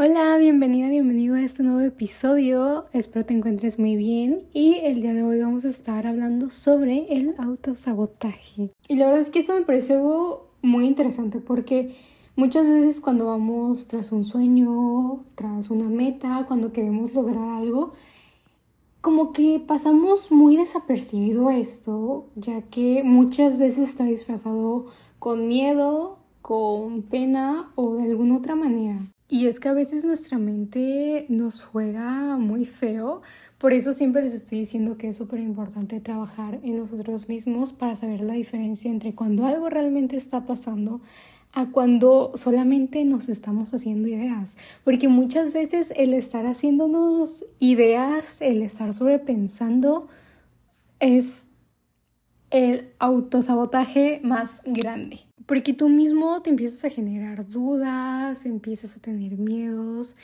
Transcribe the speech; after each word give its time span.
Hola, 0.00 0.38
bienvenida, 0.38 0.88
bienvenido 0.88 1.34
a 1.34 1.42
este 1.42 1.64
nuevo 1.64 1.80
episodio. 1.80 2.86
Espero 2.92 3.26
te 3.26 3.34
encuentres 3.34 3.80
muy 3.80 3.96
bien 3.96 4.44
y 4.52 4.74
el 4.84 5.02
día 5.02 5.12
de 5.12 5.24
hoy 5.24 5.40
vamos 5.40 5.64
a 5.64 5.70
estar 5.70 6.06
hablando 6.06 6.50
sobre 6.50 7.12
el 7.12 7.34
autosabotaje. 7.36 8.70
Y 8.86 8.94
la 8.94 9.06
verdad 9.06 9.22
es 9.22 9.30
que 9.30 9.40
eso 9.40 9.54
me 9.54 9.62
parece 9.62 9.94
algo 9.94 10.52
muy 10.62 10.86
interesante 10.86 11.40
porque 11.40 11.96
muchas 12.36 12.68
veces 12.68 13.00
cuando 13.00 13.26
vamos 13.26 13.88
tras 13.88 14.12
un 14.12 14.24
sueño, 14.24 15.24
tras 15.34 15.68
una 15.68 15.88
meta, 15.88 16.44
cuando 16.46 16.70
queremos 16.70 17.12
lograr 17.12 17.56
algo, 17.58 17.94
como 19.00 19.32
que 19.32 19.60
pasamos 19.66 20.30
muy 20.30 20.56
desapercibido 20.56 21.50
esto, 21.50 22.28
ya 22.36 22.62
que 22.62 23.02
muchas 23.02 23.58
veces 23.58 23.88
está 23.88 24.04
disfrazado 24.04 24.86
con 25.18 25.48
miedo, 25.48 26.20
con 26.40 27.02
pena 27.02 27.72
o 27.74 27.96
de 27.96 28.04
alguna 28.04 28.36
otra 28.36 28.54
manera. 28.54 29.00
Y 29.30 29.46
es 29.46 29.60
que 29.60 29.68
a 29.68 29.74
veces 29.74 30.06
nuestra 30.06 30.38
mente 30.38 31.26
nos 31.28 31.62
juega 31.62 32.38
muy 32.38 32.64
feo, 32.64 33.20
por 33.58 33.74
eso 33.74 33.92
siempre 33.92 34.22
les 34.22 34.32
estoy 34.32 34.60
diciendo 34.60 34.96
que 34.96 35.08
es 35.08 35.16
súper 35.16 35.40
importante 35.40 36.00
trabajar 36.00 36.60
en 36.62 36.76
nosotros 36.76 37.28
mismos 37.28 37.74
para 37.74 37.94
saber 37.94 38.22
la 38.22 38.32
diferencia 38.32 38.90
entre 38.90 39.14
cuando 39.14 39.44
algo 39.44 39.68
realmente 39.68 40.16
está 40.16 40.46
pasando 40.46 41.02
a 41.52 41.66
cuando 41.66 42.32
solamente 42.36 43.04
nos 43.04 43.28
estamos 43.28 43.74
haciendo 43.74 44.08
ideas, 44.08 44.56
porque 44.82 45.08
muchas 45.08 45.52
veces 45.52 45.92
el 45.96 46.14
estar 46.14 46.46
haciéndonos 46.46 47.44
ideas, 47.58 48.40
el 48.40 48.62
estar 48.62 48.94
sobrepensando 48.94 50.08
es 51.00 51.46
el 52.50 52.90
autosabotaje 52.98 54.20
más 54.22 54.62
grande. 54.64 55.27
Porque 55.48 55.72
tú 55.72 55.88
mismo 55.88 56.42
te 56.42 56.50
empiezas 56.50 56.84
a 56.84 56.90
generar 56.90 57.48
dudas, 57.48 58.44
empiezas 58.44 58.94
a 58.94 59.00
tener 59.00 59.38
miedos 59.38 60.14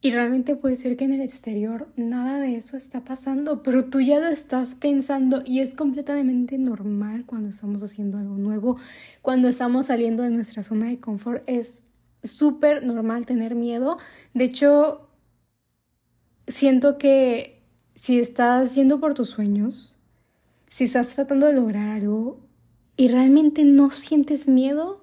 y 0.00 0.10
realmente 0.10 0.56
puede 0.56 0.74
ser 0.74 0.96
que 0.96 1.04
en 1.04 1.12
el 1.12 1.20
exterior 1.20 1.86
nada 1.94 2.40
de 2.40 2.56
eso 2.56 2.76
está 2.76 3.04
pasando, 3.04 3.62
pero 3.62 3.84
tú 3.84 4.00
ya 4.00 4.18
lo 4.18 4.26
estás 4.26 4.74
pensando 4.74 5.44
y 5.46 5.60
es 5.60 5.74
completamente 5.74 6.58
normal 6.58 7.24
cuando 7.24 7.50
estamos 7.50 7.84
haciendo 7.84 8.18
algo 8.18 8.36
nuevo, 8.36 8.78
cuando 9.22 9.46
estamos 9.46 9.86
saliendo 9.86 10.24
de 10.24 10.30
nuestra 10.30 10.64
zona 10.64 10.86
de 10.88 10.98
confort. 10.98 11.44
Es 11.46 11.84
súper 12.24 12.84
normal 12.84 13.26
tener 13.26 13.54
miedo. 13.54 13.98
De 14.34 14.42
hecho, 14.42 15.08
siento 16.48 16.98
que 16.98 17.62
si 17.94 18.18
estás 18.18 18.74
yendo 18.74 18.98
por 18.98 19.14
tus 19.14 19.30
sueños, 19.30 19.96
si 20.68 20.82
estás 20.82 21.10
tratando 21.10 21.46
de 21.46 21.52
lograr 21.52 21.90
algo 21.90 22.47
y 22.98 23.06
realmente 23.06 23.64
no 23.64 23.92
sientes 23.92 24.48
miedo, 24.48 25.00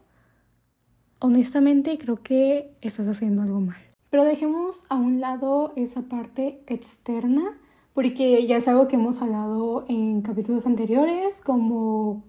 honestamente 1.20 1.98
creo 1.98 2.22
que 2.22 2.76
estás 2.82 3.08
haciendo 3.08 3.42
algo 3.42 3.62
mal. 3.62 3.78
Pero 4.10 4.26
dejemos 4.26 4.86
a 4.90 4.96
un 4.96 5.22
lado 5.22 5.72
esa 5.78 6.02
parte 6.04 6.62
externa, 6.68 7.58
porque 7.94 8.46
ya 8.46 8.58
es 8.58 8.68
algo 8.68 8.90
que 8.90 8.98
hemos 8.98 9.22
hablado 9.22 9.86
en 9.88 10.22
capítulos 10.22 10.66
anteriores, 10.66 11.40
como 11.40 12.22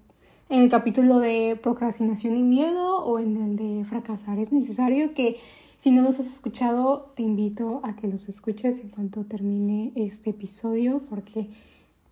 en 0.48 0.60
el 0.60 0.70
capítulo 0.70 1.18
de 1.18 1.58
procrastinación 1.60 2.36
y 2.36 2.44
miedo 2.44 3.04
o 3.04 3.18
en 3.18 3.36
el 3.36 3.56
de 3.56 3.84
fracasar. 3.84 4.38
Es 4.38 4.52
necesario 4.52 5.14
que 5.14 5.36
si 5.78 5.90
no 5.90 6.02
los 6.02 6.20
has 6.20 6.26
escuchado, 6.26 7.12
te 7.16 7.24
invito 7.24 7.80
a 7.82 7.96
que 7.96 8.06
los 8.06 8.28
escuches 8.28 8.78
en 8.78 8.90
cuanto 8.90 9.24
termine 9.24 9.90
este 9.96 10.30
episodio, 10.30 11.02
porque 11.10 11.50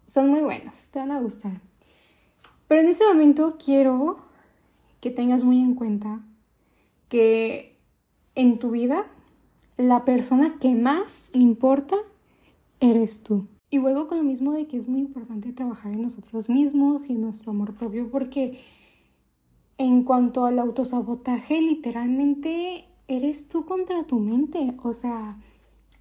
son 0.07 0.29
muy 0.29 0.41
buenos, 0.41 0.89
te 0.89 0.99
van 0.99 1.13
a 1.13 1.21
gustar. 1.21 1.61
Pero 2.69 2.81
en 2.81 2.89
este 2.89 3.07
momento 3.07 3.57
quiero 3.63 4.19
que 5.01 5.11
tengas 5.11 5.45
muy 5.45 5.61
en 5.61 5.75
cuenta 5.75 6.25
que 7.09 7.79
en 8.35 8.59
tu 8.59 8.71
vida 8.71 9.07
la 9.77 10.05
persona 10.05 10.57
que 10.59 10.75
más 10.75 11.31
importa 11.33 11.97
eres 12.81 13.23
tú. 13.23 13.47
Y 13.71 13.79
vuelvo 13.79 14.07
con 14.07 14.19
lo 14.19 14.25
mismo 14.25 14.53
de 14.53 14.67
que 14.67 14.77
es 14.77 14.89
muy 14.89 15.01
importante 15.01 15.53
trabajar 15.53 15.93
en 15.93 16.03
nosotros 16.03 16.49
mismos 16.49 17.09
y 17.09 17.15
en 17.15 17.23
nuestro 17.23 17.51
amor 17.51 17.75
propio 17.75 18.09
porque 18.11 18.61
en 19.79 20.05
cuanto 20.05 20.45
al 20.47 20.59
autosabotaje, 20.59 21.61
literalmente 21.61 22.85
eres 23.09 23.49
tú 23.49 23.65
contra 23.65 24.05
tu 24.05 24.21
mente. 24.21 24.75
O 24.83 24.93
sea, 24.93 25.39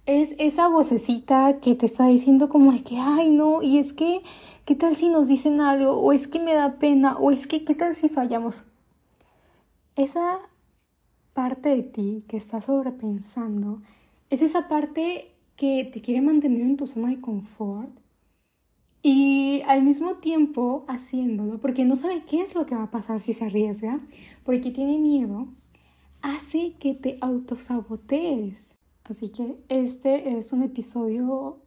es 0.06 0.34
esa 0.38 0.68
vocecita 0.68 1.60
que 1.60 1.74
te 1.74 1.86
está 1.86 2.06
diciendo 2.06 2.48
como 2.48 2.72
es 2.72 2.82
que, 2.82 2.98
ay 2.98 3.30
no, 3.30 3.62
y 3.62 3.78
es 3.78 3.92
que, 3.92 4.22
¿qué 4.64 4.74
tal 4.74 4.96
si 4.96 5.08
nos 5.08 5.28
dicen 5.28 5.60
algo? 5.60 5.92
O 5.92 6.12
es 6.12 6.28
que 6.28 6.40
me 6.40 6.54
da 6.54 6.78
pena, 6.78 7.16
o 7.16 7.30
es 7.30 7.46
que, 7.46 7.64
¿qué 7.64 7.74
tal 7.74 7.94
si 7.94 8.08
fallamos? 8.08 8.64
Esa 9.96 10.40
parte 11.32 11.70
de 11.70 11.82
ti 11.82 12.24
que 12.28 12.36
está 12.36 12.60
sobrepensando 12.60 13.80
es 14.30 14.42
esa 14.42 14.68
parte 14.68 15.32
que 15.56 15.88
te 15.92 16.00
quiere 16.00 16.20
mantener 16.20 16.62
en 16.62 16.76
tu 16.76 16.86
zona 16.86 17.08
de 17.08 17.20
confort 17.20 17.90
y 19.02 19.62
al 19.66 19.82
mismo 19.82 20.16
tiempo 20.16 20.84
haciéndolo 20.88 21.58
porque 21.60 21.84
no 21.84 21.96
sabe 21.96 22.24
qué 22.24 22.42
es 22.42 22.54
lo 22.54 22.66
que 22.66 22.74
va 22.74 22.84
a 22.84 22.90
pasar 22.90 23.20
si 23.20 23.32
se 23.32 23.44
arriesga, 23.44 24.00
porque 24.44 24.70
tiene 24.70 24.98
miedo, 24.98 25.48
hace 26.22 26.74
que 26.78 26.94
te 26.94 27.18
autosabotees. 27.20 28.73
Así 29.04 29.28
que 29.28 29.56
este 29.68 30.38
es 30.38 30.52
un 30.52 30.62
episodio 30.62 31.58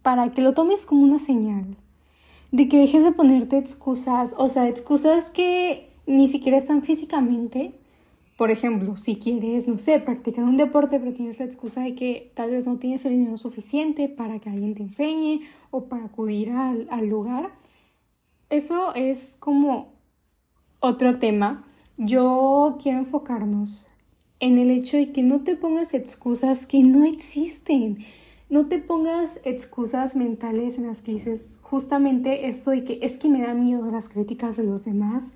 para 0.00 0.32
que 0.32 0.40
lo 0.40 0.54
tomes 0.54 0.86
como 0.86 1.02
una 1.02 1.18
señal 1.18 1.76
de 2.52 2.68
que 2.68 2.78
dejes 2.78 3.04
de 3.04 3.12
ponerte 3.12 3.58
excusas, 3.58 4.34
o 4.38 4.48
sea, 4.48 4.68
excusas 4.68 5.30
que 5.30 5.90
ni 6.06 6.28
siquiera 6.28 6.58
están 6.58 6.82
físicamente. 6.82 7.74
Por 8.36 8.50
ejemplo, 8.50 8.96
si 8.96 9.16
quieres, 9.16 9.68
no 9.68 9.78
sé, 9.78 10.00
practicar 10.00 10.44
un 10.44 10.56
deporte, 10.56 10.98
pero 10.98 11.12
tienes 11.12 11.38
la 11.38 11.44
excusa 11.44 11.82
de 11.82 11.94
que 11.94 12.32
tal 12.34 12.50
vez 12.50 12.66
no 12.66 12.78
tienes 12.78 13.04
el 13.04 13.12
dinero 13.12 13.36
suficiente 13.36 14.08
para 14.08 14.38
que 14.38 14.50
alguien 14.50 14.74
te 14.74 14.82
enseñe 14.82 15.40
o 15.70 15.84
para 15.84 16.06
acudir 16.06 16.50
al, 16.50 16.86
al 16.90 17.08
lugar. 17.08 17.52
Eso 18.50 18.94
es 18.94 19.36
como 19.38 19.92
otro 20.80 21.18
tema. 21.18 21.64
Yo 21.96 22.78
quiero 22.82 22.98
enfocarnos 22.98 23.91
en 24.42 24.58
el 24.58 24.72
hecho 24.72 24.96
de 24.96 25.12
que 25.12 25.22
no 25.22 25.42
te 25.42 25.54
pongas 25.54 25.94
excusas 25.94 26.66
que 26.66 26.82
no 26.82 27.04
existen. 27.04 27.98
No 28.50 28.66
te 28.66 28.80
pongas 28.80 29.40
excusas 29.44 30.16
mentales 30.16 30.78
en 30.78 30.88
las 30.88 31.00
que 31.00 31.12
dices 31.12 31.60
justamente 31.62 32.48
esto 32.48 32.72
de 32.72 32.82
que 32.82 32.98
es 33.02 33.18
que 33.18 33.28
me 33.28 33.40
da 33.40 33.54
miedo 33.54 33.88
las 33.88 34.08
críticas 34.08 34.56
de 34.56 34.64
los 34.64 34.84
demás, 34.84 35.34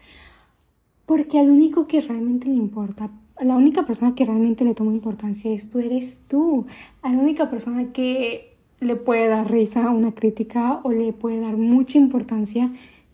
porque 1.06 1.38
al 1.38 1.50
único 1.50 1.86
que 1.86 2.00
realmente 2.00 2.48
le 2.48 2.56
importa, 2.56 3.12
la 3.40 3.54
única 3.54 3.86
persona 3.86 4.16
que 4.16 4.24
realmente 4.24 4.64
le 4.64 4.74
toma 4.74 4.92
importancia 4.92 5.52
es 5.52 5.70
tú, 5.70 5.78
eres 5.78 6.24
tú. 6.26 6.66
A 7.02 7.12
la 7.12 7.18
única 7.18 7.48
persona 7.48 7.92
que 7.92 8.56
le 8.80 8.96
puede 8.96 9.28
dar 9.28 9.48
risa 9.48 9.86
a 9.86 9.90
una 9.90 10.16
crítica 10.16 10.80
o 10.82 10.90
le 10.90 11.12
puede 11.12 11.38
dar 11.38 11.56
mucha 11.56 11.96
importancia 11.96 12.72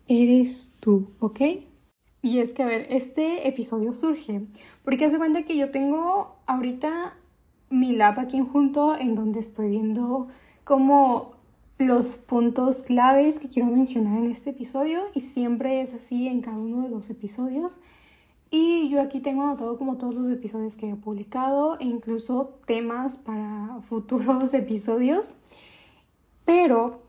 eres 0.08 0.72
tú, 0.81 1.08
¿ok? 1.20 1.41
Y 2.22 2.38
es 2.38 2.53
que, 2.53 2.62
a 2.62 2.66
ver, 2.66 2.87
este 2.91 3.49
episodio 3.49 3.93
surge 3.93 4.43
porque 4.84 5.06
hace 5.06 5.19
cuenta 5.19 5.43
que 5.43 5.56
yo 5.56 5.71
tengo 5.72 6.37
ahorita 6.47 7.15
mi 7.69 7.93
lab 7.93 8.21
aquí 8.21 8.41
junto 8.41 8.97
en 8.97 9.16
donde 9.16 9.41
estoy 9.41 9.71
viendo 9.71 10.28
como 10.65 11.32
los 11.78 12.16
puntos 12.16 12.82
claves 12.82 13.41
que 13.41 13.49
quiero 13.49 13.69
mencionar 13.69 14.19
en 14.19 14.31
este 14.31 14.50
episodio 14.50 15.00
y 15.15 15.21
siempre 15.21 15.81
es 15.81 15.94
así 15.94 16.28
en 16.28 16.43
cada 16.43 16.59
uno 16.59 16.82
de 16.82 16.91
los 16.91 17.11
episodios. 17.11 17.81
Y 18.50 18.91
yo 18.91 19.00
aquí 19.00 19.21
tengo 19.21 19.43
anotado 19.43 19.78
como 19.78 19.97
todos 19.97 20.15
los 20.15 20.31
episodios 20.31 20.77
que 20.77 20.91
he 20.91 20.94
publicado 20.94 21.78
e 21.81 21.84
incluso 21.84 22.59
temas 22.66 23.16
para 23.16 23.81
futuros 23.82 24.55
episodios. 24.55 25.34
Pero 26.44 27.00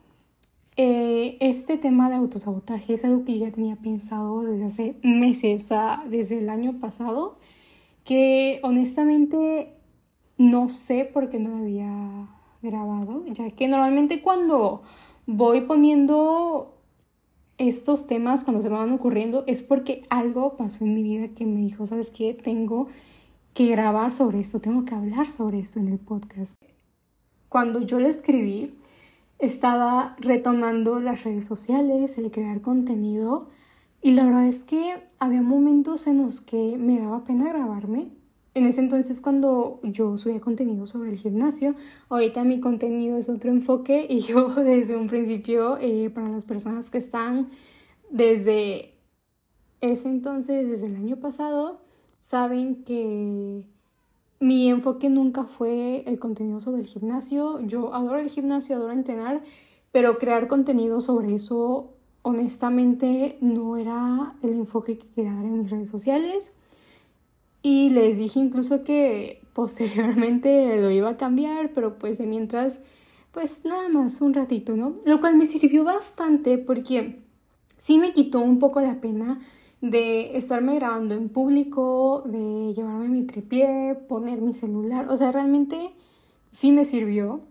eh, 0.75 1.37
este 1.39 1.77
tema 1.77 2.09
de 2.09 2.15
autosabotaje 2.15 2.93
es 2.93 3.05
algo 3.05 3.25
que 3.25 3.37
yo 3.37 3.45
ya 3.45 3.51
tenía 3.51 3.75
pensado 3.75 4.41
desde 4.41 4.65
hace 4.65 4.95
meses, 5.03 5.65
o 5.65 5.67
sea, 5.67 6.03
desde 6.09 6.39
el 6.39 6.49
año 6.49 6.79
pasado, 6.79 7.37
que 8.03 8.59
honestamente 8.63 9.73
no 10.37 10.69
sé 10.69 11.05
por 11.05 11.29
qué 11.29 11.39
no 11.39 11.49
lo 11.49 11.57
había 11.57 12.27
grabado, 12.61 13.23
ya 13.27 13.51
que 13.51 13.67
normalmente 13.67 14.21
cuando 14.21 14.81
voy 15.27 15.61
poniendo 15.61 16.73
estos 17.57 18.07
temas, 18.07 18.43
cuando 18.43 18.61
se 18.61 18.69
me 18.69 18.77
van 18.77 18.91
ocurriendo, 18.91 19.43
es 19.47 19.61
porque 19.61 20.01
algo 20.09 20.57
pasó 20.57 20.85
en 20.85 20.95
mi 20.95 21.03
vida 21.03 21.27
que 21.29 21.45
me 21.45 21.61
dijo, 21.61 21.85
¿sabes 21.85 22.09
qué? 22.09 22.33
Tengo 22.33 22.87
que 23.53 23.67
grabar 23.67 24.11
sobre 24.11 24.39
esto, 24.39 24.59
tengo 24.59 24.85
que 24.85 24.95
hablar 24.95 25.29
sobre 25.29 25.59
esto 25.59 25.79
en 25.79 25.89
el 25.89 25.99
podcast. 25.99 26.59
Cuando 27.47 27.81
yo 27.81 27.99
lo 27.99 28.07
escribí, 28.07 28.73
estaba 29.43 30.15
retomando 30.19 30.99
las 30.99 31.25
redes 31.25 31.45
sociales, 31.45 32.17
el 32.17 32.31
crear 32.31 32.61
contenido 32.61 33.49
y 34.01 34.11
la 34.11 34.25
verdad 34.25 34.47
es 34.47 34.63
que 34.63 35.03
había 35.19 35.41
momentos 35.41 36.07
en 36.07 36.23
los 36.23 36.39
que 36.39 36.77
me 36.77 36.97
daba 36.97 37.25
pena 37.25 37.49
grabarme. 37.49 38.11
En 38.53 38.65
ese 38.65 38.79
entonces 38.79 39.19
cuando 39.19 39.81
yo 39.83 40.17
subía 40.17 40.39
contenido 40.39 40.87
sobre 40.87 41.09
el 41.09 41.17
gimnasio, 41.17 41.75
ahorita 42.07 42.45
mi 42.45 42.61
contenido 42.61 43.17
es 43.17 43.27
otro 43.27 43.51
enfoque 43.51 44.05
y 44.09 44.21
yo 44.21 44.47
desde 44.55 44.95
un 44.95 45.07
principio, 45.07 45.77
eh, 45.77 46.09
para 46.09 46.29
las 46.29 46.45
personas 46.45 46.89
que 46.89 46.99
están 46.99 47.49
desde 48.09 48.93
ese 49.81 50.07
entonces, 50.07 50.69
desde 50.69 50.87
el 50.87 50.95
año 50.95 51.17
pasado, 51.17 51.81
saben 52.19 52.85
que 52.85 53.65
mi 54.43 54.69
enfoque 54.69 55.09
nunca 55.09 55.45
fue 55.45 56.03
el 56.05 56.19
contenido 56.19 56.59
sobre 56.59 56.81
el 56.81 56.87
gimnasio. 56.87 57.61
Yo 57.61 57.93
adoro 57.93 58.19
el 58.19 58.29
gimnasio, 58.29 58.75
adoro 58.75 58.91
entrenar, 58.91 59.41
pero 59.93 60.17
crear 60.17 60.49
contenido 60.49 60.99
sobre 60.99 61.33
eso 61.33 61.93
honestamente 62.23 63.37
no 63.39 63.77
era 63.77 64.35
el 64.43 64.49
enfoque 64.49 64.97
que 64.97 65.07
quería 65.07 65.33
dar 65.33 65.45
en 65.45 65.59
mis 65.59 65.71
redes 65.71 65.87
sociales. 65.87 66.51
Y 67.61 67.91
les 67.91 68.17
dije 68.17 68.41
incluso 68.41 68.83
que 68.83 69.41
posteriormente 69.53 70.75
lo 70.81 70.91
iba 70.91 71.11
a 71.11 71.17
cambiar, 71.17 71.71
pero 71.73 71.97
pues 71.97 72.17
de 72.17 72.25
mientras, 72.25 72.79
pues 73.31 73.63
nada 73.63 73.87
más 73.87 74.19
un 74.19 74.33
ratito, 74.33 74.75
¿no? 74.75 74.93
Lo 75.05 75.21
cual 75.21 75.37
me 75.37 75.45
sirvió 75.45 75.85
bastante 75.85 76.57
porque 76.57 77.23
sí 77.77 77.97
me 77.97 78.11
quitó 78.11 78.41
un 78.41 78.59
poco 78.59 78.81
la 78.81 78.99
pena 78.99 79.39
de 79.83 80.37
estarme 80.37 80.75
grabando 80.75 81.13
en 81.13 81.27
público, 81.27 82.23
de 82.25 82.73
llevarme 82.73 83.09
mi 83.09 83.23
tripié, 83.23 83.95
poner 84.07 84.39
mi 84.39 84.53
celular, 84.53 85.09
o 85.09 85.17
sea, 85.17 85.33
realmente 85.33 85.93
sí 86.51 86.71
me 86.71 86.85
sirvió. 86.85 87.41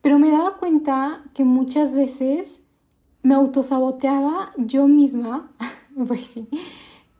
Pero 0.00 0.18
me 0.18 0.32
daba 0.32 0.56
cuenta 0.56 1.22
que 1.32 1.44
muchas 1.44 1.94
veces 1.94 2.58
me 3.22 3.34
autosaboteaba 3.34 4.50
yo 4.56 4.88
misma, 4.88 5.52
pues 6.08 6.26
sí, 6.26 6.48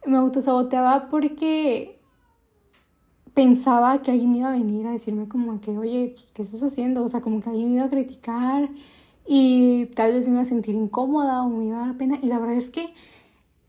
me 0.05 0.17
autosaboteaba 0.17 1.09
porque 1.09 2.01
pensaba 3.35 4.03
que 4.03 4.11
alguien 4.11 4.35
iba 4.35 4.49
a 4.49 4.57
venir 4.57 4.85
a 4.89 4.91
decirme 4.91 5.29
como 5.29 5.61
que, 5.61 5.79
oye, 5.79 6.17
pues, 6.17 6.33
¿qué 6.35 6.43
estás 6.43 6.65
haciendo? 6.65 7.05
O 7.05 7.09
sea, 7.09 7.21
como 7.21 7.41
que 7.41 7.51
alguien 7.51 7.75
iba 7.75 7.85
a 7.85 7.89
criticar 7.89 8.69
y 9.29 9.87
tal 9.95 10.13
vez 10.13 10.27
me 10.27 10.35
iba 10.35 10.43
a 10.43 10.45
sentir 10.45 10.75
incómoda 10.75 11.43
o 11.43 11.49
me 11.51 11.67
iba 11.67 11.85
a 11.85 11.87
dar 11.87 11.97
pena. 11.97 12.19
Y 12.21 12.27
la 12.27 12.41
verdad 12.41 12.57
es 12.57 12.69
que 12.69 12.93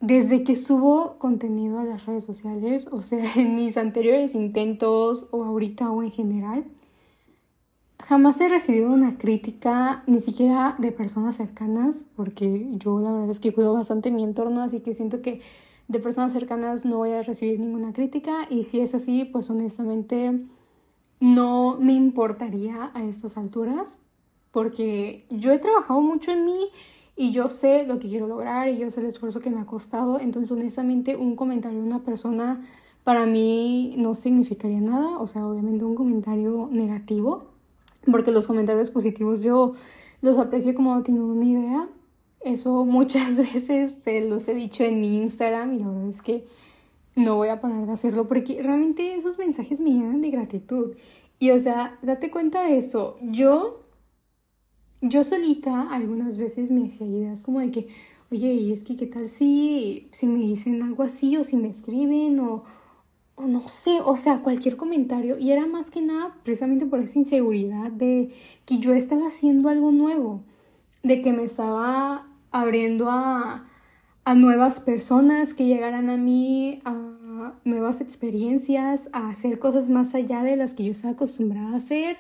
desde 0.04 0.44
que 0.44 0.58
subo 0.58 1.18
contenido 1.18 1.80
a 1.80 1.86
las 1.86 2.06
redes 2.06 2.26
sociales, 2.26 2.90
o 2.92 3.02
sea, 3.02 3.24
en 3.38 3.56
mis 3.56 3.78
anteriores 3.78 4.36
intentos 4.36 5.30
o 5.32 5.46
ahorita 5.46 5.90
o 5.90 6.04
en 6.04 6.12
general, 6.12 6.66
jamás 8.04 8.42
he 8.42 8.50
recibido 8.50 8.92
una 8.92 9.18
crítica, 9.18 10.04
ni 10.06 10.20
siquiera 10.20 10.76
de 10.78 10.92
personas 10.92 11.38
cercanas, 11.38 12.04
porque 12.18 12.68
yo 12.74 13.00
la 13.00 13.14
verdad 13.14 13.30
es 13.30 13.40
que 13.40 13.54
cuido 13.54 13.74
bastante 13.74 14.12
mi 14.12 14.26
entorno, 14.26 14.62
así 14.62 14.82
que 14.82 14.94
siento 14.94 15.22
que 15.22 15.40
de 15.88 16.00
personas 16.00 16.34
cercanas 16.34 16.84
no 16.84 16.98
voy 16.98 17.12
a 17.12 17.24
recibir 17.24 17.62
ninguna 17.62 17.94
crítica 17.94 18.46
y 18.50 18.64
si 18.64 18.82
es 18.82 18.94
así, 18.94 19.24
pues 19.24 19.50
honestamente 19.50 20.38
no 21.22 21.78
me 21.80 21.94
importaría 21.94 22.92
a 22.94 23.06
estas 23.06 23.38
alturas, 23.38 24.00
porque 24.52 25.26
yo 25.30 25.54
he 25.54 25.60
trabajado 25.60 26.02
mucho 26.02 26.34
en 26.34 26.44
mí 26.44 26.70
y 27.16 27.32
yo 27.32 27.50
sé 27.50 27.86
lo 27.86 28.00
que 28.00 28.08
quiero 28.08 28.28
lograr 28.28 28.70
y 28.70 28.78
yo 28.78 28.90
sé 28.90 29.02
el 29.02 29.06
esfuerzo 29.08 29.40
que 29.40 29.50
me 29.50 29.62
ha 29.62 29.66
costado. 29.66 30.20
Entonces, 30.20 30.52
honestamente, 30.52 31.16
un 31.16 31.36
comentario 31.36 31.80
de 31.80 31.86
una 31.86 32.00
persona 32.00 32.62
para 33.04 33.26
mí 33.26 33.94
no 33.98 34.16
significaría 34.16 34.82
nada. 34.82 35.20
O 35.20 35.28
sea, 35.28 35.46
obviamente 35.46 35.86
un 35.86 35.96
comentario 35.96 36.70
negativo, 36.72 37.46
porque 38.12 38.32
los 38.32 38.48
comentarios 38.48 38.90
positivos 38.90 39.44
yo 39.44 39.74
los 40.22 40.38
aprecio 40.40 40.74
como 40.74 40.96
no 40.96 41.04
tengo 41.04 41.26
una 41.26 41.46
idea. 41.46 41.88
Eso 42.42 42.84
muchas 42.86 43.38
veces 43.38 43.98
se 44.04 44.22
los 44.22 44.48
he 44.48 44.56
dicho 44.56 44.84
en 44.84 45.00
mi 45.00 45.22
Instagram 45.22 45.74
y 45.74 45.80
la 45.80 45.88
verdad 45.90 46.10
es 46.10 46.22
que 46.22 46.48
no 47.16 47.36
voy 47.36 47.50
a 47.50 47.62
parar 47.62 47.86
de 47.86 47.92
hacerlo 47.92 48.28
porque 48.28 48.60
realmente 48.64 49.16
esos 49.16 49.38
mensajes 49.38 49.80
me 49.80 49.92
llenan 49.92 50.22
de 50.22 50.32
gratitud. 50.32 50.96
Y 51.38 51.52
o 51.52 51.60
sea, 51.60 52.00
date 52.02 52.32
cuenta 52.32 52.64
de 52.64 52.78
eso. 52.78 53.18
Yo 53.22 53.83
yo 55.04 55.24
solita 55.26 55.82
algunas 55.92 56.38
veces 56.38 56.72
me 56.72 56.88
hacía 56.88 57.06
ideas 57.06 57.44
como 57.44 57.60
de 57.60 57.72
que, 57.72 57.88
oye, 58.32 58.54
y 58.54 58.72
es 58.72 58.84
que 58.84 58.96
qué 58.96 59.06
tal 59.06 59.28
si, 59.28 60.08
si 60.12 60.28
me 60.28 60.40
dicen 60.40 60.82
algo 60.82 61.04
así 61.04 61.36
o 61.36 61.44
si 61.44 61.58
me 61.58 61.68
escriben 61.68 62.40
o, 62.40 62.64
no 63.38 63.60
sé, 63.68 64.00
o 64.04 64.16
sea, 64.16 64.40
cualquier 64.40 64.78
comentario. 64.78 65.38
Y 65.38 65.52
era 65.52 65.66
más 65.66 65.92
que 65.92 66.02
nada 66.02 66.38
precisamente 66.44 66.86
por 66.86 67.02
esa 67.02 67.20
inseguridad 67.20 67.92
de 67.92 68.34
que 68.66 68.78
yo 68.78 68.94
estaba 68.94 69.28
haciendo 69.28 69.68
algo 69.68 69.92
nuevo, 69.92 70.42
de 71.04 71.22
que 71.22 71.34
me 71.34 71.44
estaba 71.44 72.28
abriendo 72.52 73.10
a, 73.10 73.68
a 74.24 74.36
nuevas 74.36 74.80
personas 74.80 75.54
que 75.54 75.66
llegaran 75.66 76.10
a 76.10 76.16
mí, 76.16 76.82
a 76.86 77.58
nuevas 77.66 78.00
experiencias, 78.00 79.10
a 79.12 79.28
hacer 79.28 79.60
cosas 79.60 79.90
más 79.90 80.16
allá 80.16 80.44
de 80.44 80.56
las 80.56 80.74
que 80.74 80.86
yo 80.86 80.94
estaba 80.94 81.14
acostumbrada 81.14 81.74
a 81.74 81.78
hacer. 81.78 82.18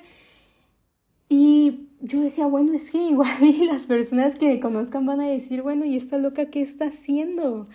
Y 1.30 1.90
yo 2.02 2.22
decía, 2.22 2.48
bueno, 2.48 2.74
es 2.74 2.92
que 2.92 2.98
igual 3.10 3.30
las 3.68 3.84
personas 3.84 4.36
que 4.36 4.48
me 4.48 4.60
conozcan 4.60 5.06
van 5.06 5.22
a 5.22 5.28
decir, 5.28 5.62
bueno, 5.62 5.86
¿y 5.86 5.96
esta 5.96 6.18
loca 6.18 6.50
qué 6.50 6.62
está 6.62 6.88
haciendo? 6.88 7.68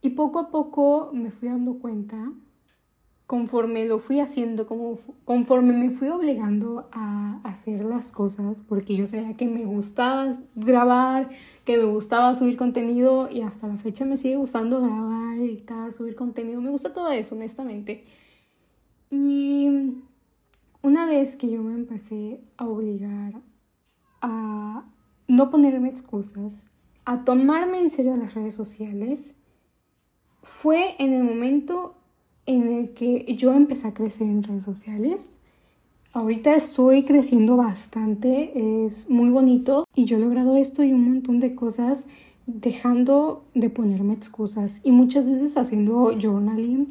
Y 0.00 0.10
poco 0.10 0.38
a 0.38 0.50
poco 0.50 1.10
me 1.14 1.30
fui 1.30 1.48
dando 1.48 1.78
cuenta, 1.78 2.32
conforme 3.26 3.86
lo 3.86 3.98
fui 3.98 4.20
haciendo, 4.20 4.66
como, 4.66 4.98
conforme 5.24 5.72
me 5.72 5.90
fui 5.90 6.08
obligando 6.08 6.88
a 6.92 7.40
hacer 7.44 7.84
las 7.84 8.12
cosas, 8.12 8.60
porque 8.60 8.96
yo 8.96 9.06
sabía 9.06 9.34
que 9.36 9.46
me 9.46 9.64
gustaba 9.64 10.36
grabar, 10.54 11.30
que 11.64 11.78
me 11.78 11.84
gustaba 11.84 12.34
subir 12.34 12.56
contenido 12.56 13.30
y 13.30 13.40
hasta 13.42 13.66
la 13.66 13.76
fecha 13.76 14.04
me 14.04 14.18
sigue 14.18 14.36
gustando 14.36 14.80
grabar, 14.82 15.38
editar, 15.38 15.92
subir 15.92 16.16
contenido, 16.16 16.60
me 16.60 16.70
gusta 16.70 16.92
todo 16.92 17.10
eso, 17.12 17.34
honestamente. 17.34 18.04
Y 19.10 19.70
una 20.84 21.06
vez 21.06 21.36
que 21.36 21.50
yo 21.50 21.62
me 21.62 21.72
empecé 21.72 22.42
a 22.58 22.66
obligar 22.66 23.40
a 24.20 24.84
no 25.26 25.50
ponerme 25.50 25.88
excusas, 25.88 26.66
a 27.06 27.24
tomarme 27.24 27.80
en 27.80 27.88
serio 27.88 28.14
las 28.16 28.34
redes 28.34 28.52
sociales, 28.52 29.34
fue 30.42 30.94
en 30.98 31.14
el 31.14 31.24
momento 31.24 31.94
en 32.44 32.68
el 32.68 32.92
que 32.92 33.24
yo 33.34 33.54
empecé 33.54 33.88
a 33.88 33.94
crecer 33.94 34.26
en 34.26 34.42
redes 34.42 34.64
sociales. 34.64 35.38
Ahorita 36.12 36.54
estoy 36.54 37.04
creciendo 37.04 37.56
bastante, 37.56 38.84
es 38.84 39.08
muy 39.08 39.30
bonito 39.30 39.86
y 39.94 40.04
yo 40.04 40.18
he 40.18 40.20
logrado 40.20 40.54
esto 40.58 40.84
y 40.84 40.92
un 40.92 41.08
montón 41.08 41.40
de 41.40 41.54
cosas 41.54 42.08
dejando 42.44 43.46
de 43.54 43.70
ponerme 43.70 44.12
excusas 44.12 44.82
y 44.84 44.92
muchas 44.92 45.26
veces 45.26 45.56
haciendo 45.56 46.14
journaling 46.20 46.88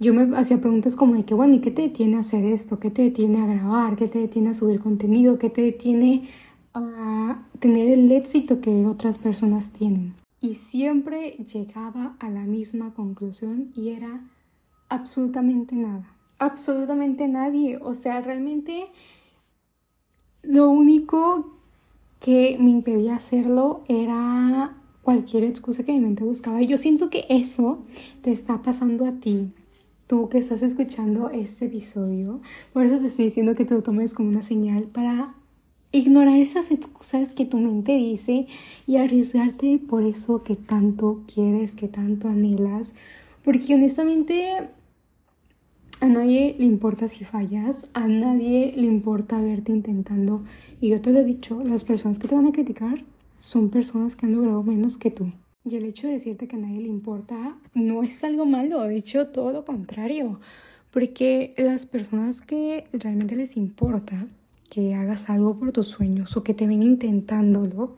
yo 0.00 0.14
me 0.14 0.36
hacía 0.36 0.60
preguntas 0.60 0.94
como 0.94 1.14
de 1.14 1.24
que, 1.24 1.34
bueno, 1.34 1.54
¿y 1.54 1.60
qué 1.60 1.70
te 1.70 1.82
detiene 1.82 2.16
a 2.16 2.20
hacer 2.20 2.44
esto? 2.44 2.78
¿Qué 2.78 2.90
te 2.90 3.02
detiene 3.02 3.40
a 3.40 3.46
grabar? 3.46 3.96
¿Qué 3.96 4.06
te 4.06 4.20
detiene 4.20 4.50
a 4.50 4.54
subir 4.54 4.80
contenido? 4.80 5.38
¿Qué 5.38 5.50
te 5.50 5.62
detiene 5.62 6.28
a 6.74 7.42
tener 7.58 7.88
el 7.88 8.10
éxito 8.12 8.60
que 8.60 8.86
otras 8.86 9.18
personas 9.18 9.70
tienen? 9.72 10.14
Y 10.40 10.54
siempre 10.54 11.32
llegaba 11.52 12.16
a 12.20 12.30
la 12.30 12.44
misma 12.44 12.94
conclusión 12.94 13.72
y 13.74 13.88
era 13.88 14.24
absolutamente 14.88 15.74
nada. 15.74 16.06
Absolutamente 16.38 17.26
nadie. 17.26 17.78
O 17.82 17.94
sea, 17.94 18.20
realmente 18.20 18.86
lo 20.42 20.70
único 20.70 21.56
que 22.20 22.56
me 22.60 22.70
impedía 22.70 23.16
hacerlo 23.16 23.82
era 23.88 24.76
cualquier 25.02 25.42
excusa 25.42 25.82
que 25.82 25.92
mi 25.92 25.98
mente 26.00 26.22
buscaba. 26.22 26.62
Y 26.62 26.68
yo 26.68 26.76
siento 26.76 27.10
que 27.10 27.24
eso 27.28 27.82
te 28.22 28.30
está 28.30 28.62
pasando 28.62 29.04
a 29.04 29.12
ti 29.12 29.52
tú 30.08 30.28
que 30.28 30.38
estás 30.38 30.62
escuchando 30.62 31.30
este 31.30 31.66
episodio. 31.66 32.40
Por 32.72 32.84
eso 32.86 32.98
te 32.98 33.06
estoy 33.06 33.26
diciendo 33.26 33.54
que 33.54 33.64
te 33.64 33.74
lo 33.74 33.82
tomes 33.82 34.14
como 34.14 34.30
una 34.30 34.42
señal 34.42 34.84
para 34.84 35.34
ignorar 35.92 36.38
esas 36.38 36.70
excusas 36.70 37.34
que 37.34 37.44
tu 37.44 37.58
mente 37.58 37.92
dice 37.92 38.46
y 38.86 38.96
arriesgarte 38.96 39.78
por 39.78 40.02
eso 40.02 40.42
que 40.42 40.56
tanto 40.56 41.22
quieres, 41.32 41.74
que 41.74 41.88
tanto 41.88 42.28
anhelas. 42.28 42.94
Porque 43.44 43.74
honestamente 43.74 44.70
a 46.00 46.06
nadie 46.06 46.56
le 46.58 46.64
importa 46.64 47.06
si 47.06 47.24
fallas, 47.24 47.90
a 47.92 48.08
nadie 48.08 48.72
le 48.76 48.86
importa 48.86 49.40
verte 49.42 49.72
intentando. 49.72 50.42
Y 50.80 50.88
yo 50.88 51.02
te 51.02 51.12
lo 51.12 51.20
he 51.20 51.24
dicho, 51.24 51.62
las 51.62 51.84
personas 51.84 52.18
que 52.18 52.28
te 52.28 52.34
van 52.34 52.46
a 52.46 52.52
criticar 52.52 53.04
son 53.38 53.68
personas 53.68 54.16
que 54.16 54.24
han 54.24 54.34
logrado 54.34 54.62
menos 54.62 54.96
que 54.96 55.10
tú. 55.10 55.32
Y 55.70 55.76
el 55.76 55.84
hecho 55.84 56.06
de 56.06 56.14
decirte 56.14 56.48
que 56.48 56.56
a 56.56 56.58
nadie 56.58 56.80
le 56.80 56.88
importa 56.88 57.56
no 57.74 58.02
es 58.02 58.24
algo 58.24 58.46
malo, 58.46 58.82
de 58.84 58.96
hecho 58.96 59.26
todo 59.26 59.52
lo 59.52 59.64
contrario, 59.66 60.40
porque 60.90 61.52
las 61.58 61.84
personas 61.84 62.40
que 62.40 62.86
realmente 62.92 63.36
les 63.36 63.56
importa 63.56 64.26
que 64.70 64.94
hagas 64.94 65.28
algo 65.28 65.58
por 65.58 65.72
tus 65.72 65.88
sueños 65.88 66.36
o 66.36 66.42
que 66.42 66.54
te 66.54 66.66
ven 66.66 66.82
intentándolo, 66.82 67.96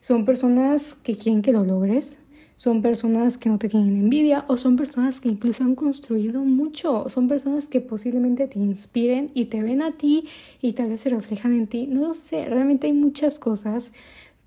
son 0.00 0.26
personas 0.26 0.94
que 1.02 1.16
quieren 1.16 1.40
que 1.40 1.52
lo 1.52 1.64
logres, 1.64 2.18
son 2.56 2.82
personas 2.82 3.38
que 3.38 3.48
no 3.48 3.58
te 3.58 3.68
tienen 3.68 3.96
envidia 3.96 4.44
o 4.48 4.58
son 4.58 4.76
personas 4.76 5.20
que 5.20 5.30
incluso 5.30 5.64
han 5.64 5.74
construido 5.74 6.42
mucho, 6.44 7.08
son 7.08 7.28
personas 7.28 7.66
que 7.66 7.80
posiblemente 7.80 8.46
te 8.46 8.58
inspiren 8.58 9.30
y 9.32 9.46
te 9.46 9.62
ven 9.62 9.80
a 9.80 9.92
ti 9.92 10.28
y 10.60 10.72
tal 10.72 10.90
vez 10.90 11.00
se 11.00 11.10
reflejan 11.10 11.54
en 11.54 11.66
ti, 11.66 11.86
no 11.86 12.08
lo 12.08 12.14
sé, 12.14 12.44
realmente 12.46 12.88
hay 12.88 12.92
muchas 12.92 13.38
cosas, 13.38 13.92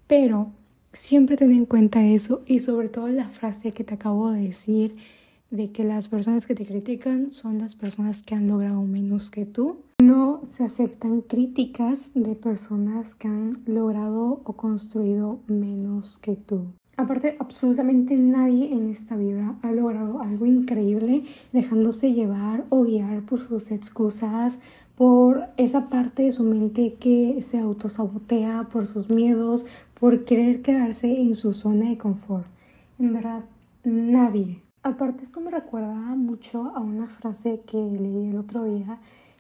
pero 0.08 0.52
Siempre 0.92 1.38
ten 1.38 1.52
en 1.52 1.66
cuenta 1.66 2.04
eso 2.04 2.42
y 2.48 2.60
sobre 2.60 2.90
todo 2.90 3.10
la 3.10 3.30
frase 3.30 3.74
que 3.74 3.84
te 3.84 3.94
acabo 3.94 4.32
de 4.32 4.42
decir 4.42 4.96
de 5.52 5.72
que 5.72 5.84
las 5.84 6.10
personas 6.10 6.48
que 6.48 6.56
te 6.56 6.66
critican 6.66 7.32
son 7.32 7.60
las 7.60 7.76
personas 7.76 8.24
que 8.24 8.34
han 8.34 8.48
logrado 8.48 8.82
menos 8.82 9.30
que 9.30 9.46
tú. 9.46 9.78
No 10.02 10.42
se 10.46 10.64
aceptan 10.64 11.22
críticas 11.22 12.10
de 12.16 12.34
personas 12.34 13.14
que 13.14 13.28
han 13.28 13.58
logrado 13.68 14.42
o 14.44 14.54
construido 14.54 15.42
menos 15.48 16.18
que 16.18 16.36
tú. 16.36 16.66
Aparte, 16.98 17.38
absolutamente 17.40 18.18
nadie 18.18 18.74
en 18.74 18.90
esta 18.90 19.16
vida 19.16 19.56
ha 19.62 19.72
logrado 19.72 20.22
algo 20.22 20.46
increíble 20.46 21.24
dejándose 21.54 22.14
llevar 22.14 22.66
o 22.70 22.84
guiar 22.84 23.22
por 23.22 23.40
sus 23.40 23.72
excusas, 23.72 24.60
por 24.98 25.46
esa 25.56 25.88
parte 25.88 26.24
de 26.24 26.34
su 26.34 26.44
mente 26.44 26.96
que 27.00 27.42
se 27.42 27.58
autosabotea, 27.58 28.68
por 28.70 28.86
sus 28.86 29.10
miedos, 29.10 29.66
por 30.00 30.26
querer 30.26 30.62
quedarse 30.62 31.22
en 31.22 31.36
su 31.36 31.54
zona 31.54 31.90
de 31.90 31.98
confort. 31.98 32.48
En 32.98 33.14
verdad, 33.14 33.46
nadie. 33.84 34.62
Aparte, 34.82 35.24
esto 35.24 35.42
me 35.42 35.52
recuerda 35.52 35.94
mucho 35.94 36.72
a 36.76 36.80
una 36.80 37.08
frase 37.08 37.62
que 37.66 37.78
leí 37.78 38.30
el 38.30 38.38
otro 38.38 38.64
día 38.64 39.00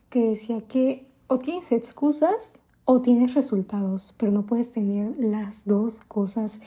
que 0.09 0.29
decía 0.29 0.61
que 0.61 1.05
o 1.27 1.39
tienes 1.39 1.71
excusas 1.71 2.61
o 2.85 3.01
tienes 3.01 3.35
resultados, 3.35 4.15
pero 4.17 4.31
no 4.31 4.45
puedes 4.45 4.71
tener 4.71 5.15
las 5.19 5.65
dos 5.65 6.01
cosas. 6.01 6.59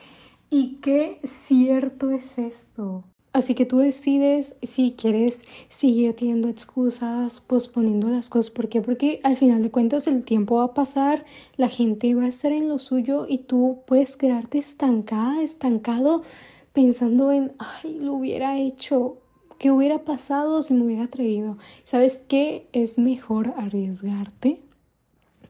Y 0.48 0.76
qué 0.76 1.20
cierto 1.24 2.10
es 2.10 2.38
esto. 2.38 3.04
Así 3.32 3.54
que 3.54 3.64
tú 3.64 3.78
decides 3.78 4.54
si 4.62 4.92
quieres 4.92 5.40
seguir 5.70 6.14
teniendo 6.14 6.48
excusas, 6.50 7.40
posponiendo 7.40 8.08
las 8.08 8.28
cosas. 8.28 8.50
¿Por 8.50 8.68
qué? 8.68 8.82
Porque 8.82 9.20
al 9.22 9.38
final 9.38 9.62
de 9.62 9.70
cuentas 9.70 10.06
el 10.06 10.22
tiempo 10.22 10.56
va 10.56 10.64
a 10.64 10.74
pasar, 10.74 11.24
la 11.56 11.70
gente 11.70 12.14
va 12.14 12.24
a 12.24 12.28
estar 12.28 12.52
en 12.52 12.68
lo 12.68 12.78
suyo 12.78 13.26
y 13.26 13.38
tú 13.38 13.80
puedes 13.86 14.16
quedarte 14.18 14.58
estancada, 14.58 15.42
estancado, 15.42 16.22
pensando 16.74 17.32
en, 17.32 17.52
ay, 17.58 17.98
lo 18.00 18.12
hubiera 18.12 18.58
hecho, 18.58 19.16
¿qué 19.58 19.70
hubiera 19.70 20.04
pasado 20.04 20.62
si 20.62 20.74
me 20.74 20.84
hubiera 20.84 21.04
atrevido? 21.04 21.56
¿Sabes 21.84 22.20
qué? 22.28 22.66
Es 22.72 22.98
mejor 22.98 23.54
arriesgarte 23.56 24.60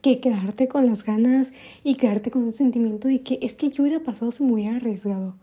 que 0.01 0.21
quedarte 0.21 0.69
con 0.69 0.85
las 0.85 1.03
ganas 1.03 1.51
y 1.83 1.95
quedarte 1.95 2.31
con 2.31 2.45
el 2.45 2.53
sentimiento 2.53 3.09
de 3.09 3.23
que 3.23 3.39
es 3.41 3.55
que 3.55 3.71
yo 3.71 3.83
hubiera 3.83 4.01
pasado 4.01 4.31
si 4.31 4.43
me 4.43 4.53
hubiera 4.53 4.77
arriesgado. 4.77 5.35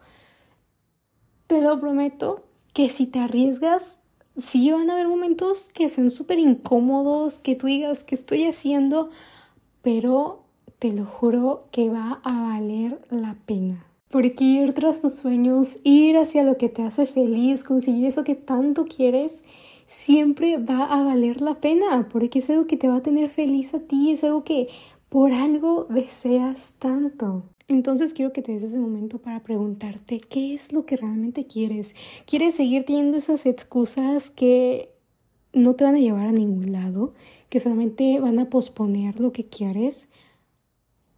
Te 1.51 1.61
lo 1.63 1.81
prometo 1.81 2.45
que 2.73 2.91
si 2.91 3.07
te 3.07 3.19
arriesgas, 3.19 3.99
sí 4.39 4.71
van 4.71 4.89
a 4.89 4.93
haber 4.93 5.09
momentos 5.09 5.69
que 5.75 5.89
sean 5.89 6.09
súper 6.09 6.39
incómodos, 6.39 7.41
que 7.41 7.57
tú 7.57 7.67
digas 7.67 8.05
que 8.05 8.15
estoy 8.15 8.45
haciendo, 8.45 9.11
pero 9.83 10.45
te 10.79 10.93
lo 10.93 11.05
juro 11.05 11.65
que 11.73 11.91
va 11.91 12.21
a 12.23 12.41
valer 12.41 13.01
la 13.11 13.37
pena. 13.47 13.85
Porque 14.11 14.45
ir 14.45 14.75
tras 14.75 15.03
tus 15.03 15.17
sueños, 15.17 15.81
ir 15.83 16.19
hacia 16.19 16.45
lo 16.45 16.57
que 16.57 16.69
te 16.69 16.85
hace 16.85 17.05
feliz, 17.05 17.65
conseguir 17.65 18.07
eso 18.07 18.23
que 18.23 18.37
tanto 18.37 18.85
quieres, 18.85 19.43
siempre 19.87 20.57
va 20.57 20.85
a 20.85 21.03
valer 21.03 21.41
la 21.41 21.57
pena, 21.57 22.09
porque 22.13 22.39
es 22.39 22.51
algo 22.51 22.69
que 22.69 22.77
te 22.77 22.87
va 22.87 22.99
a 22.99 23.03
tener 23.03 23.29
feliz 23.29 23.75
a 23.75 23.81
ti, 23.81 24.13
es 24.13 24.23
algo 24.23 24.45
que 24.45 24.69
por 25.09 25.33
algo 25.33 25.89
deseas 25.91 26.75
tanto. 26.79 27.43
Entonces 27.71 28.13
quiero 28.13 28.33
que 28.33 28.43
te 28.43 28.51
des 28.51 28.65
ese 28.65 28.81
momento 28.81 29.19
para 29.19 29.45
preguntarte 29.45 30.21
qué 30.21 30.55
es 30.55 30.73
lo 30.73 30.87
que 30.87 30.97
realmente 30.97 31.47
quieres. 31.47 31.95
¿Quieres 32.27 32.57
seguir 32.57 32.85
teniendo 32.85 33.17
esas 33.17 33.47
excusas 33.47 34.29
que 34.29 34.91
no 35.53 35.77
te 35.77 35.85
van 35.85 35.95
a 35.95 36.01
llevar 36.01 36.27
a 36.27 36.33
ningún 36.33 36.73
lado, 36.73 37.15
que 37.49 37.61
solamente 37.61 38.19
van 38.19 38.41
a 38.41 38.51
posponer 38.51 39.21
lo 39.21 39.31
que 39.31 39.45
quieres? 39.45 40.09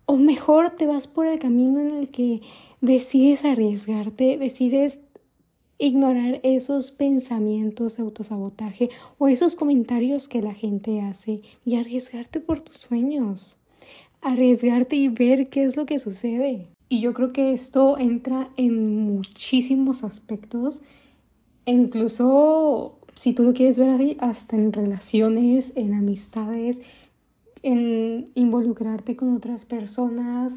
O 0.05 0.19
mejor 0.19 0.69
te 0.69 0.87
vas 0.87 1.07
por 1.07 1.27
el 1.27 1.39
camino 1.39 1.81
en 1.81 1.93
el 1.93 2.11
que 2.11 2.43
decides 2.83 3.47
arriesgarte, 3.47 4.37
decides 4.37 5.01
ignorar 5.79 6.39
esos 6.43 6.91
pensamientos 6.91 7.97
de 7.97 8.03
autosabotaje 8.03 8.91
o 9.17 9.27
esos 9.27 9.57
comentarios 9.57 10.29
que 10.29 10.43
la 10.43 10.53
gente 10.53 11.01
hace 11.01 11.41
y 11.65 11.77
arriesgarte 11.77 12.41
por 12.41 12.61
tus 12.61 12.77
sueños 12.77 13.57
arriesgarte 14.23 14.97
y 14.97 15.09
ver 15.09 15.49
qué 15.49 15.65
es 15.65 15.77
lo 15.77 15.85
que 15.85 15.99
sucede. 15.99 16.67
Y 16.89 17.01
yo 17.01 17.13
creo 17.13 17.33
que 17.33 17.53
esto 17.53 17.99
entra 17.99 18.51
en 18.57 18.99
muchísimos 18.99 20.05
aspectos, 20.05 20.83
incluso 21.67 22.99
si 23.15 23.33
tú 23.33 23.43
lo 23.43 23.53
quieres 23.53 23.79
ver 23.79 23.91
así, 23.91 24.17
hasta 24.21 24.57
en 24.57 24.73
relaciones, 24.73 25.73
en 25.75 25.95
amistades, 25.95 26.81
en 27.63 28.31
involucrarte 28.35 29.17
con 29.17 29.35
otras 29.35 29.65
personas, 29.65 30.53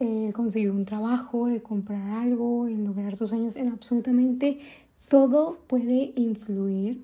eh, 0.00 0.30
conseguir 0.34 0.70
un 0.70 0.84
trabajo, 0.84 1.48
eh, 1.48 1.60
comprar 1.60 2.10
algo, 2.10 2.68
en 2.68 2.84
lograr 2.84 3.16
tus 3.16 3.30
sueños, 3.30 3.56
en 3.56 3.68
absolutamente 3.68 4.60
todo 5.08 5.58
puede 5.66 6.12
influir 6.16 7.02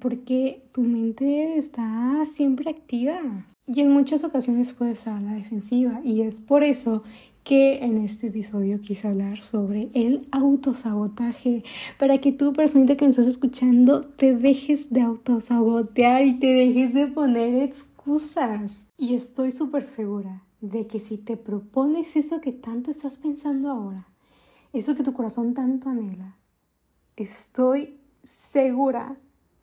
porque 0.00 0.62
tu 0.72 0.82
mente 0.82 1.58
está 1.58 2.24
siempre 2.32 2.70
activa. 2.70 3.46
Y 3.66 3.80
en 3.80 3.92
muchas 3.92 4.22
ocasiones 4.24 4.72
puede 4.72 4.92
estar 4.92 5.16
a 5.16 5.20
la 5.20 5.34
defensiva. 5.34 6.00
Y 6.04 6.22
es 6.22 6.40
por 6.40 6.62
eso 6.62 7.02
que 7.46 7.84
en 7.84 7.98
este 7.98 8.26
episodio 8.26 8.80
quise 8.80 9.08
hablar 9.08 9.40
sobre 9.40 9.88
el 9.94 10.26
autosabotaje. 10.32 11.62
Para 11.98 12.18
que 12.18 12.32
tú, 12.32 12.52
personita 12.52 12.96
que 12.96 13.04
me 13.04 13.10
estás 13.10 13.26
escuchando, 13.26 14.02
te 14.02 14.36
dejes 14.36 14.92
de 14.92 15.02
autosabotear 15.02 16.24
y 16.24 16.38
te 16.40 16.48
dejes 16.48 16.92
de 16.92 17.06
poner 17.06 17.62
excusas. 17.62 18.84
Y 18.96 19.14
estoy 19.14 19.52
súper 19.52 19.84
segura 19.84 20.42
de 20.60 20.86
que 20.86 20.98
si 20.98 21.18
te 21.18 21.36
propones 21.36 22.16
eso 22.16 22.40
que 22.40 22.52
tanto 22.52 22.90
estás 22.90 23.18
pensando 23.18 23.70
ahora, 23.70 24.08
eso 24.72 24.96
que 24.96 25.04
tu 25.04 25.12
corazón 25.12 25.54
tanto 25.54 25.88
anhela, 25.88 26.36
estoy 27.16 27.98
segura 28.22 29.16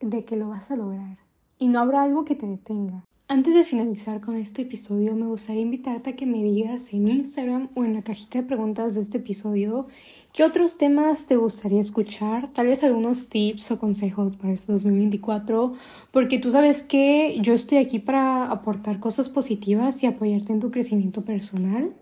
de 0.03 0.25
que 0.25 0.36
lo 0.36 0.50
vas 0.50 0.72
a 0.72 0.75
lograr 0.75 1.17
y 1.57 1.67
no 1.67 1.79
habrá 1.79 2.03
algo 2.03 2.25
que 2.25 2.36
te 2.36 2.45
detenga. 2.45 3.03
Antes 3.29 3.55
de 3.55 3.63
finalizar 3.63 4.19
con 4.19 4.36
este 4.36 4.63
episodio, 4.63 5.15
me 5.15 5.25
gustaría 5.25 5.62
invitarte 5.62 6.10
a 6.12 6.15
que 6.15 6.25
me 6.25 6.43
digas 6.43 6.93
en 6.93 7.07
Instagram 7.07 7.69
o 7.74 7.86
en 7.86 7.93
la 7.93 8.03
cajita 8.03 8.41
de 8.41 8.48
preguntas 8.48 8.95
de 8.95 9.01
este 9.01 9.19
episodio 9.19 9.88
qué 10.33 10.43
otros 10.43 10.77
temas 10.77 11.25
te 11.25 11.38
gustaría 11.38 11.79
escuchar, 11.79 12.50
tal 12.50 12.67
vez 12.67 12.83
algunos 12.83 13.29
tips 13.29 13.72
o 13.72 13.79
consejos 13.79 14.36
para 14.36 14.53
este 14.53 14.74
2024, 14.74 15.74
porque 16.12 16.38
tú 16.38 16.51
sabes 16.51 16.83
que 16.83 17.38
yo 17.39 17.53
estoy 17.53 17.77
aquí 17.77 18.00
para 18.00 18.51
aportar 18.51 19.00
cosas 19.00 19.29
positivas 19.29 20.03
y 20.03 20.07
apoyarte 20.07 20.51
en 20.51 20.60
tu 20.60 20.69
crecimiento 20.69 21.24
personal. 21.24 21.93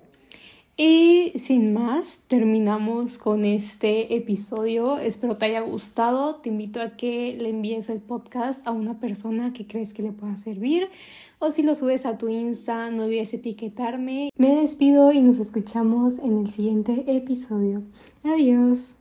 Y 0.84 1.34
sin 1.38 1.74
más, 1.74 2.22
terminamos 2.28 3.20
con 3.20 3.46
este 3.46 4.16
episodio. 4.16 4.98
Espero 4.98 5.38
te 5.38 5.46
haya 5.46 5.62
gustado. 5.62 6.38
Te 6.38 6.50
invito 6.50 6.82
a 6.82 6.98
que 6.98 7.38
le 7.40 7.50
envíes 7.50 7.88
el 7.88 8.00
podcast 8.00 8.66
a 8.66 8.72
una 8.72 9.00
persona 9.00 9.54
que 9.54 9.68
crees 9.68 9.94
que 9.94 10.02
le 10.02 10.12
pueda 10.12 10.36
servir. 10.38 10.90
O 11.38 11.52
si 11.52 11.62
lo 11.62 11.76
subes 11.76 12.08
a 12.08 12.18
tu 12.18 12.30
Insta, 12.30 12.90
no 12.90 13.04
olvides 13.04 13.32
etiquetarme. 13.36 14.32
Me 14.38 14.56
despido 14.56 15.12
y 15.12 15.22
nos 15.22 15.38
escuchamos 15.38 16.18
en 16.18 16.40
el 16.40 16.50
siguiente 16.50 17.04
episodio. 17.16 17.84
Adiós. 18.24 19.01